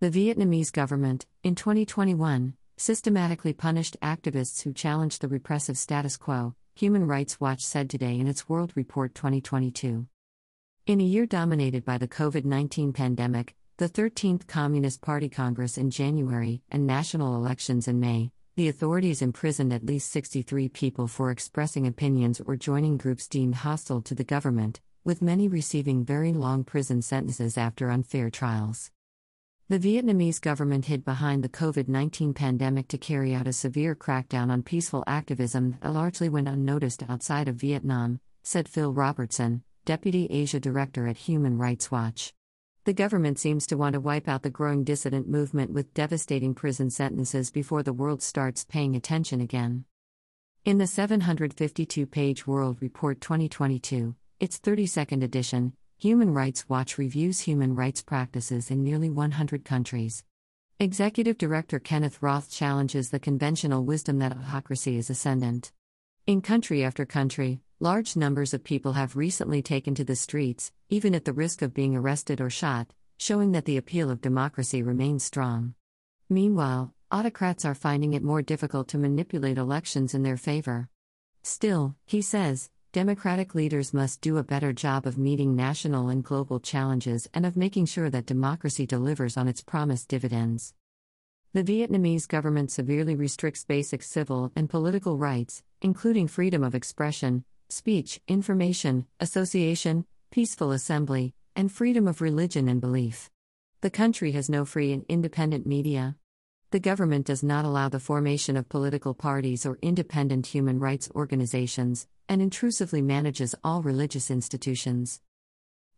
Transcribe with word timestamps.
The 0.00 0.10
Vietnamese 0.10 0.72
government, 0.72 1.26
in 1.42 1.54
2021, 1.54 2.54
systematically 2.78 3.52
punished 3.52 3.98
activists 4.00 4.62
who 4.62 4.72
challenged 4.72 5.20
the 5.20 5.28
repressive 5.28 5.76
status 5.76 6.16
quo, 6.16 6.54
Human 6.74 7.06
Rights 7.06 7.38
Watch 7.38 7.60
said 7.60 7.90
today 7.90 8.18
in 8.18 8.26
its 8.26 8.48
World 8.48 8.72
Report 8.76 9.14
2022. 9.14 10.06
In 10.86 11.00
a 11.02 11.04
year 11.04 11.26
dominated 11.26 11.84
by 11.84 11.98
the 11.98 12.08
COVID 12.08 12.46
19 12.46 12.94
pandemic, 12.94 13.54
the 13.76 13.90
13th 13.90 14.46
Communist 14.46 15.02
Party 15.02 15.28
Congress 15.28 15.76
in 15.76 15.90
January, 15.90 16.62
and 16.70 16.86
national 16.86 17.36
elections 17.36 17.86
in 17.86 18.00
May, 18.00 18.32
the 18.56 18.68
authorities 18.68 19.20
imprisoned 19.20 19.70
at 19.70 19.84
least 19.84 20.10
63 20.12 20.70
people 20.70 21.08
for 21.08 21.30
expressing 21.30 21.86
opinions 21.86 22.40
or 22.46 22.56
joining 22.56 22.96
groups 22.96 23.28
deemed 23.28 23.56
hostile 23.56 24.00
to 24.00 24.14
the 24.14 24.24
government, 24.24 24.80
with 25.04 25.20
many 25.20 25.46
receiving 25.46 26.06
very 26.06 26.32
long 26.32 26.64
prison 26.64 27.02
sentences 27.02 27.58
after 27.58 27.90
unfair 27.90 28.30
trials. 28.30 28.90
The 29.70 29.78
Vietnamese 29.78 30.40
government 30.40 30.86
hid 30.86 31.04
behind 31.04 31.44
the 31.44 31.48
COVID 31.48 31.86
19 31.86 32.34
pandemic 32.34 32.88
to 32.88 32.98
carry 32.98 33.36
out 33.36 33.46
a 33.46 33.52
severe 33.52 33.94
crackdown 33.94 34.50
on 34.50 34.64
peaceful 34.64 35.04
activism 35.06 35.78
that 35.80 35.92
largely 35.92 36.28
went 36.28 36.48
unnoticed 36.48 37.04
outside 37.08 37.46
of 37.46 37.54
Vietnam, 37.54 38.18
said 38.42 38.68
Phil 38.68 38.92
Robertson, 38.92 39.62
Deputy 39.84 40.26
Asia 40.28 40.58
Director 40.58 41.06
at 41.06 41.18
Human 41.18 41.56
Rights 41.56 41.88
Watch. 41.88 42.32
The 42.82 42.92
government 42.92 43.38
seems 43.38 43.64
to 43.68 43.76
want 43.76 43.92
to 43.92 44.00
wipe 44.00 44.26
out 44.26 44.42
the 44.42 44.50
growing 44.50 44.82
dissident 44.82 45.28
movement 45.28 45.70
with 45.70 45.94
devastating 45.94 46.52
prison 46.52 46.90
sentences 46.90 47.52
before 47.52 47.84
the 47.84 47.92
world 47.92 48.22
starts 48.22 48.64
paying 48.64 48.96
attention 48.96 49.40
again. 49.40 49.84
In 50.64 50.78
the 50.78 50.88
752 50.88 52.06
page 52.06 52.44
World 52.44 52.78
Report 52.80 53.20
2022, 53.20 54.16
its 54.40 54.58
32nd 54.58 55.22
edition, 55.22 55.74
Human 56.02 56.32
Rights 56.32 56.66
Watch 56.66 56.96
reviews 56.96 57.40
human 57.40 57.74
rights 57.74 58.00
practices 58.00 58.70
in 58.70 58.82
nearly 58.82 59.10
100 59.10 59.66
countries. 59.66 60.24
Executive 60.78 61.36
Director 61.36 61.78
Kenneth 61.78 62.22
Roth 62.22 62.50
challenges 62.50 63.10
the 63.10 63.20
conventional 63.20 63.84
wisdom 63.84 64.18
that 64.20 64.32
autocracy 64.32 64.96
is 64.96 65.10
ascendant. 65.10 65.72
In 66.26 66.40
country 66.40 66.82
after 66.82 67.04
country, 67.04 67.60
large 67.80 68.16
numbers 68.16 68.54
of 68.54 68.64
people 68.64 68.94
have 68.94 69.14
recently 69.14 69.60
taken 69.60 69.94
to 69.94 70.02
the 70.02 70.16
streets, 70.16 70.72
even 70.88 71.14
at 71.14 71.26
the 71.26 71.34
risk 71.34 71.60
of 71.60 71.74
being 71.74 71.94
arrested 71.94 72.40
or 72.40 72.48
shot, 72.48 72.94
showing 73.18 73.52
that 73.52 73.66
the 73.66 73.76
appeal 73.76 74.10
of 74.10 74.22
democracy 74.22 74.82
remains 74.82 75.22
strong. 75.22 75.74
Meanwhile, 76.30 76.94
autocrats 77.12 77.66
are 77.66 77.74
finding 77.74 78.14
it 78.14 78.22
more 78.22 78.40
difficult 78.40 78.88
to 78.88 78.96
manipulate 78.96 79.58
elections 79.58 80.14
in 80.14 80.22
their 80.22 80.38
favor. 80.38 80.88
Still, 81.42 81.94
he 82.06 82.22
says, 82.22 82.70
democratic 82.92 83.54
leaders 83.54 83.94
must 83.94 84.20
do 84.20 84.36
a 84.36 84.42
better 84.42 84.72
job 84.72 85.06
of 85.06 85.16
meeting 85.16 85.54
national 85.54 86.08
and 86.08 86.24
global 86.24 86.58
challenges 86.58 87.28
and 87.32 87.46
of 87.46 87.56
making 87.56 87.86
sure 87.86 88.10
that 88.10 88.26
democracy 88.26 88.84
delivers 88.84 89.36
on 89.36 89.46
its 89.46 89.62
promised 89.62 90.08
dividends. 90.08 90.74
The 91.52 91.62
Vietnamese 91.62 92.26
government 92.26 92.72
severely 92.72 93.14
restricts 93.14 93.64
basic 93.64 94.02
civil 94.02 94.50
and 94.56 94.68
political 94.68 95.16
rights, 95.16 95.62
including 95.80 96.26
freedom 96.26 96.64
of 96.64 96.74
expression, 96.74 97.44
speech, 97.68 98.20
information, 98.26 99.06
association, 99.20 100.04
peaceful 100.32 100.72
assembly, 100.72 101.32
and 101.54 101.70
freedom 101.70 102.08
of 102.08 102.20
religion 102.20 102.68
and 102.68 102.80
belief. 102.80 103.30
The 103.82 103.90
country 103.90 104.32
has 104.32 104.50
no 104.50 104.64
free 104.64 104.92
and 104.92 105.04
independent 105.08 105.64
media. 105.64 106.16
The 106.72 106.80
government 106.80 107.26
does 107.26 107.42
not 107.42 107.64
allow 107.64 107.88
the 107.88 107.98
formation 107.98 108.56
of 108.56 108.68
political 108.68 109.14
parties 109.14 109.64
or 109.64 109.78
independent 109.80 110.46
human 110.46 110.78
rights 110.78 111.08
organizations, 111.14 112.06
and 112.30 112.40
intrusively 112.40 113.02
manages 113.02 113.56
all 113.64 113.82
religious 113.82 114.30
institutions. 114.30 115.20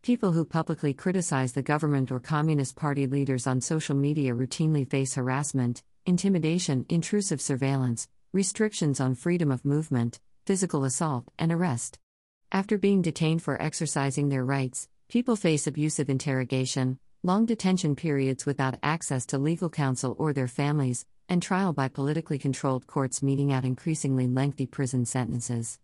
People 0.00 0.32
who 0.32 0.46
publicly 0.46 0.94
criticize 0.94 1.52
the 1.52 1.62
government 1.62 2.10
or 2.10 2.18
Communist 2.18 2.74
Party 2.74 3.06
leaders 3.06 3.46
on 3.46 3.60
social 3.60 3.94
media 3.94 4.34
routinely 4.34 4.88
face 4.88 5.14
harassment, 5.14 5.82
intimidation, 6.06 6.86
intrusive 6.88 7.42
surveillance, 7.42 8.08
restrictions 8.32 8.98
on 8.98 9.14
freedom 9.14 9.52
of 9.52 9.66
movement, 9.66 10.20
physical 10.46 10.84
assault, 10.84 11.30
and 11.38 11.52
arrest. 11.52 11.98
After 12.50 12.78
being 12.78 13.02
detained 13.02 13.42
for 13.42 13.60
exercising 13.60 14.30
their 14.30 14.44
rights, 14.44 14.88
people 15.10 15.36
face 15.36 15.66
abusive 15.66 16.08
interrogation, 16.08 16.98
long 17.22 17.44
detention 17.44 17.94
periods 17.94 18.46
without 18.46 18.78
access 18.82 19.26
to 19.26 19.38
legal 19.38 19.68
counsel 19.68 20.16
or 20.18 20.32
their 20.32 20.48
families, 20.48 21.04
and 21.28 21.42
trial 21.42 21.74
by 21.74 21.88
politically 21.88 22.38
controlled 22.38 22.86
courts 22.86 23.22
meeting 23.22 23.52
out 23.52 23.66
increasingly 23.66 24.26
lengthy 24.26 24.64
prison 24.64 25.04
sentences. 25.04 25.78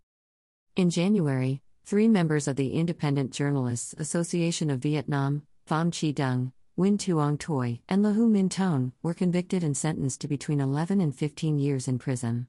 In 0.78 0.90
January, 0.90 1.60
three 1.86 2.06
members 2.06 2.46
of 2.46 2.54
the 2.54 2.74
Independent 2.74 3.32
Journalists 3.32 3.96
Association 3.98 4.70
of 4.70 4.78
Vietnam, 4.78 5.42
Pham 5.68 5.90
Chi 5.90 6.12
Dung, 6.12 6.52
Nguyen 6.78 6.96
Tuong 6.96 7.36
Thuy, 7.36 7.80
and 7.88 8.00
Le 8.00 8.12
Huu 8.12 8.30
Minh 8.30 8.48
Tuan, 8.48 8.92
were 9.02 9.12
convicted 9.12 9.64
and 9.64 9.76
sentenced 9.76 10.20
to 10.20 10.28
between 10.28 10.60
11 10.60 11.00
and 11.00 11.12
15 11.12 11.58
years 11.58 11.88
in 11.88 11.98
prison. 11.98 12.46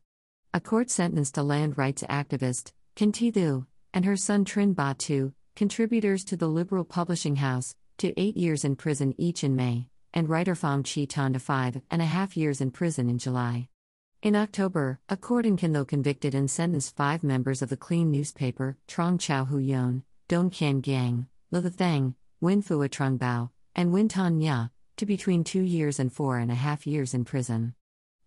A 0.54 0.60
court 0.60 0.92
sentenced 0.92 1.40
a 1.40 1.42
land 1.42 1.76
rights 1.76 2.04
activist, 2.04 2.72
Can 2.96 3.12
Thi 3.12 3.32
Theu, 3.32 3.66
and 3.96 4.06
her 4.06 4.16
son 4.16 4.46
Trinh 4.46 4.76
Ba 4.76 4.94
Tu, 4.96 5.34
contributors 5.56 6.24
to 6.26 6.38
the 6.38 6.48
Liberal 6.48 6.86
Publishing 6.86 7.38
House, 7.38 7.74
to 7.98 8.14
eight 8.16 8.38
years 8.38 8.64
in 8.64 8.76
prison 8.76 9.16
each 9.18 9.44
in 9.44 9.56
May, 9.56 9.88
and 10.14 10.30
writer 10.30 10.54
Pham 10.54 10.84
Chi 10.84 11.08
Thanh 11.08 11.34
to 11.34 11.40
five 11.40 11.82
and 11.90 12.00
a 12.00 12.06
half 12.06 12.38
years 12.38 12.62
in 12.62 12.70
prison 12.70 13.10
in 13.10 13.18
July. 13.18 13.70
In 14.22 14.36
October, 14.36 15.00
a 15.08 15.16
court 15.16 15.46
in 15.46 15.56
Can 15.56 15.72
Tho 15.72 15.86
convicted 15.86 16.36
and 16.36 16.52
sentenced 16.52 16.98
five 16.98 17.24
members 17.24 17.62
of 17.62 17.70
the 17.70 17.78
Clean 17.78 18.12
newspaper, 18.12 18.76
Truong 18.86 19.18
Chau 19.18 19.46
Huu 19.46 19.66
Danh, 19.66 20.04
Doan 20.28 20.50
Kien 20.50 20.82
Giang, 20.82 21.28
Le 21.52 21.62
The 21.62 21.70
Thang, 21.70 22.16
Nguyen 22.44 22.62
Phuoc 22.62 22.90
Trung 22.90 23.18
Bao, 23.18 23.50
and 23.78 23.94
Nguyen 23.94 24.10
Thanh 24.10 24.38
Nha, 24.38 24.72
to 24.98 25.06
between 25.06 25.46
two 25.46 25.62
years 25.62 26.02
and 26.02 26.12
four 26.12 26.38
and 26.38 26.52
a 26.52 26.56
half 26.56 26.86
years 26.86 27.14
in 27.14 27.24
prison. 27.24 27.76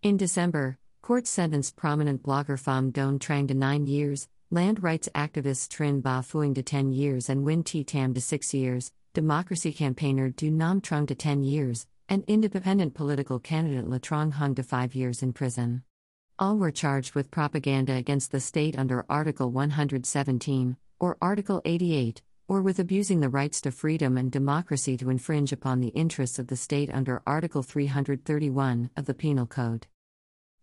In 0.01 0.17
December, 0.17 0.79
court 1.03 1.27
sentenced 1.27 1.75
prominent 1.75 2.23
blogger 2.23 2.59
Pham 2.59 2.91
Doan 2.91 3.19
Trang 3.19 3.47
to 3.47 3.53
nine 3.53 3.85
years, 3.85 4.27
land 4.49 4.81
rights 4.81 5.07
activist 5.13 5.69
Trinh 5.69 6.01
Ba 6.01 6.23
Phuong 6.23 6.55
to 6.55 6.63
10 6.63 6.91
years 6.91 7.29
and 7.29 7.45
Nguyen 7.45 7.63
Thi 7.63 7.83
Tam 7.83 8.15
to 8.15 8.19
six 8.19 8.51
years, 8.51 8.91
democracy 9.13 9.71
campaigner 9.71 10.29
Do 10.29 10.49
Nam 10.49 10.81
Trung 10.81 11.05
to 11.05 11.13
10 11.13 11.43
years, 11.43 11.85
and 12.09 12.23
independent 12.27 12.93
political 12.93 13.39
candidate 13.39 13.87
Le 13.87 13.99
Trong 13.99 14.31
Hung 14.31 14.55
to 14.55 14.63
five 14.63 14.95
years 14.95 15.23
in 15.23 15.33
prison. 15.33 15.83
All 16.39 16.57
were 16.57 16.71
charged 16.71 17.15
with 17.15 17.31
propaganda 17.31 17.93
against 17.93 18.31
the 18.31 18.39
state 18.39 18.77
under 18.77 19.05
Article 19.09 19.51
117, 19.51 20.77
or 20.99 21.17
Article 21.21 21.61
88, 21.65 22.21
or 22.47 22.61
with 22.61 22.79
abusing 22.79 23.19
the 23.19 23.29
rights 23.29 23.61
to 23.61 23.71
freedom 23.71 24.17
and 24.17 24.31
democracy 24.31 24.97
to 24.97 25.09
infringe 25.09 25.51
upon 25.51 25.79
the 25.79 25.89
interests 25.89 26.39
of 26.39 26.47
the 26.47 26.55
state 26.55 26.89
under 26.93 27.21
Article 27.25 27.63
331 27.63 28.89
of 28.97 29.05
the 29.05 29.13
Penal 29.13 29.45
Code. 29.45 29.87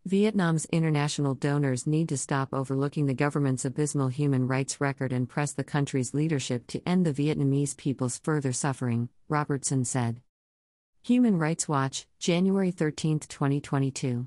Vietnam's 0.06 0.64
international 0.66 1.34
donors 1.34 1.86
need 1.86 2.08
to 2.08 2.16
stop 2.16 2.48
overlooking 2.54 3.04
the 3.06 3.14
government's 3.14 3.66
abysmal 3.66 4.08
human 4.08 4.48
rights 4.48 4.80
record 4.80 5.12
and 5.12 5.28
press 5.28 5.52
the 5.52 5.62
country's 5.62 6.14
leadership 6.14 6.66
to 6.68 6.80
end 6.88 7.04
the 7.04 7.12
Vietnamese 7.12 7.76
people's 7.76 8.18
further 8.18 8.52
suffering, 8.52 9.10
Robertson 9.28 9.84
said. 9.84 10.22
Human 11.02 11.38
Rights 11.38 11.66
Watch, 11.66 12.06
January 12.18 12.70
13, 12.70 13.20
2022. 13.20 14.26